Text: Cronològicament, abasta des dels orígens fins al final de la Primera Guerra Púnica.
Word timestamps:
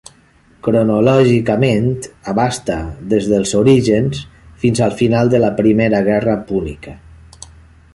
Cronològicament, 0.67 1.91
abasta 2.33 2.79
des 3.13 3.29
dels 3.35 3.53
orígens 3.63 4.25
fins 4.65 4.85
al 4.89 5.01
final 5.05 5.35
de 5.37 5.45
la 5.47 5.57
Primera 5.63 6.05
Guerra 6.13 6.39
Púnica. 6.51 7.01